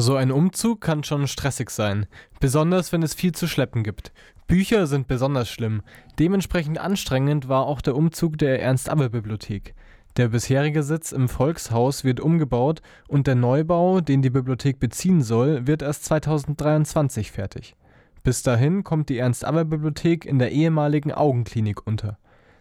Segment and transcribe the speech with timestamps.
[0.00, 2.06] So ein Umzug kann schon stressig sein,
[2.38, 4.12] besonders wenn es viel zu schleppen gibt.
[4.46, 5.82] Bücher sind besonders schlimm.
[6.20, 9.74] Dementsprechend anstrengend war auch der Umzug der Ernst-Abbe-Bibliothek.
[10.16, 15.66] Der bisherige Sitz im Volkshaus wird umgebaut und der Neubau, den die Bibliothek beziehen soll,
[15.66, 17.74] wird erst 2023 fertig.
[18.22, 22.18] Bis dahin kommt die Ernst-Abbe-Bibliothek in der ehemaligen Augenklinik unter.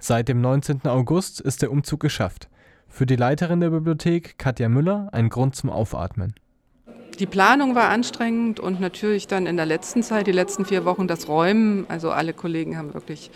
[0.00, 0.86] Seit dem 19.
[0.86, 2.48] August ist der Umzug geschafft.
[2.88, 6.32] Für die Leiterin der Bibliothek, Katja Müller, ein Grund zum Aufatmen.
[7.18, 11.08] Die Planung war anstrengend und natürlich dann in der letzten Zeit, die letzten vier Wochen,
[11.08, 11.84] das Räumen.
[11.88, 13.30] Also alle Kollegen haben wirklich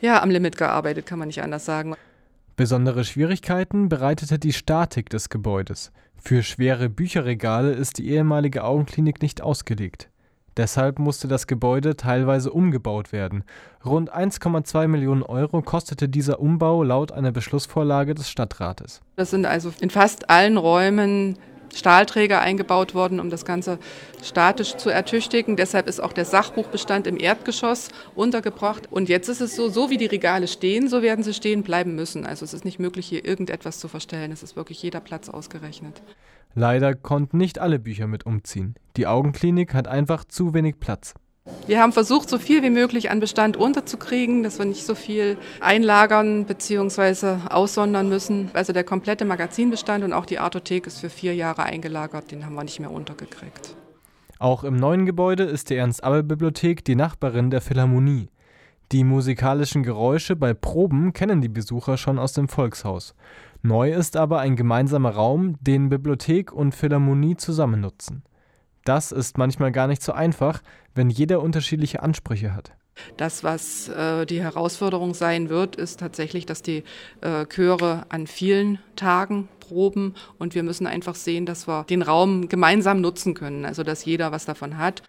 [0.00, 1.94] ja, am Limit gearbeitet, kann man nicht anders sagen.
[2.56, 5.92] Besondere Schwierigkeiten bereitete die Statik des Gebäudes.
[6.16, 10.08] Für schwere Bücherregale ist die ehemalige Augenklinik nicht ausgelegt.
[10.56, 13.44] Deshalb musste das Gebäude teilweise umgebaut werden.
[13.84, 19.02] Rund 1,2 Millionen Euro kostete dieser Umbau laut einer Beschlussvorlage des Stadtrates.
[19.16, 21.38] Das sind also in fast allen Räumen
[21.74, 23.78] Stahlträger eingebaut worden, um das Ganze
[24.22, 25.56] statisch zu ertüchtigen.
[25.56, 28.88] Deshalb ist auch der Sachbuchbestand im Erdgeschoss untergebracht.
[28.90, 31.94] Und jetzt ist es so, so wie die Regale stehen, so werden sie stehen bleiben
[31.94, 32.26] müssen.
[32.26, 34.32] Also es ist nicht möglich, hier irgendetwas zu verstellen.
[34.32, 36.02] Es ist wirklich jeder Platz ausgerechnet.
[36.54, 38.76] Leider konnten nicht alle Bücher mit umziehen.
[38.96, 41.14] Die Augenklinik hat einfach zu wenig Platz.
[41.66, 45.36] Wir haben versucht, so viel wie möglich an Bestand unterzukriegen, dass wir nicht so viel
[45.60, 47.48] einlagern bzw.
[47.50, 48.50] aussondern müssen.
[48.52, 52.54] Also der komplette Magazinbestand und auch die Artothek ist für vier Jahre eingelagert, den haben
[52.54, 53.76] wir nicht mehr untergekriegt.
[54.38, 58.28] Auch im neuen Gebäude ist die Ernst-Abbe-Bibliothek die Nachbarin der Philharmonie.
[58.92, 63.14] Die musikalischen Geräusche bei Proben kennen die Besucher schon aus dem Volkshaus.
[63.62, 68.22] Neu ist aber ein gemeinsamer Raum, den Bibliothek und Philharmonie zusammen nutzen.
[68.86, 70.62] Das ist manchmal gar nicht so einfach,
[70.94, 72.72] wenn jeder unterschiedliche Ansprüche hat.
[73.16, 76.84] Das, was äh, die Herausforderung sein wird, ist tatsächlich, dass die
[77.20, 82.48] äh, Chöre an vielen Tagen proben und wir müssen einfach sehen, dass wir den Raum
[82.48, 85.02] gemeinsam nutzen können, also dass jeder was davon hat.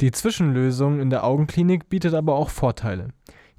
[0.00, 3.10] Die Zwischenlösung in der Augenklinik bietet aber auch Vorteile.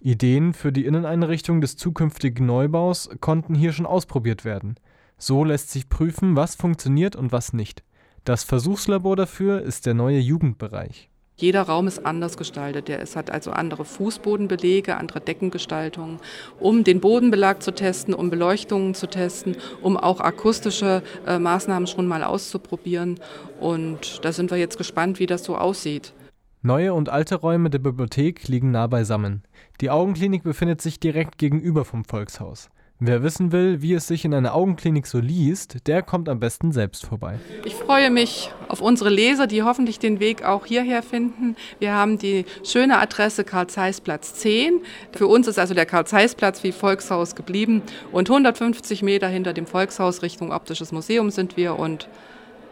[0.01, 4.75] Ideen für die Inneneinrichtung des zukünftigen Neubaus konnten hier schon ausprobiert werden.
[5.17, 7.83] So lässt sich prüfen, was funktioniert und was nicht.
[8.23, 11.09] Das Versuchslabor dafür ist der neue Jugendbereich.
[11.39, 12.89] Jeder Raum ist anders gestaltet.
[12.89, 16.19] Es hat also andere Fußbodenbelege, andere Deckengestaltungen,
[16.59, 22.07] um den Bodenbelag zu testen, um Beleuchtungen zu testen, um auch akustische äh, Maßnahmen schon
[22.07, 23.21] mal auszuprobieren.
[23.61, 26.13] Und da sind wir jetzt gespannt, wie das so aussieht.
[26.61, 29.43] Neue und alte Räume der Bibliothek liegen nah beisammen.
[29.79, 32.69] Die Augenklinik befindet sich direkt gegenüber vom Volkshaus.
[33.01, 36.73] Wer wissen will, wie es sich in einer Augenklinik so liest, der kommt am besten
[36.73, 37.39] selbst vorbei.
[37.63, 41.55] Ich freue mich auf unsere Leser, die hoffentlich den Weg auch hierher finden.
[41.79, 44.81] Wir haben die schöne Adresse Karl-Zeiss-Platz 10.
[45.13, 50.21] Für uns ist also der Karl-Zeiss-Platz wie Volkshaus geblieben und 150 Meter hinter dem Volkshaus
[50.21, 52.09] Richtung Optisches Museum sind wir und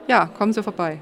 [0.09, 0.99] ja, kommen Sie vorbei.